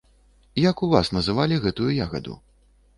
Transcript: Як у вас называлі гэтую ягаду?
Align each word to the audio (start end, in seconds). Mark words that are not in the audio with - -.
Як 0.69 0.81
у 0.89 0.89
вас 0.95 1.13
называлі 1.17 1.63
гэтую 1.69 1.91
ягаду? 2.09 2.45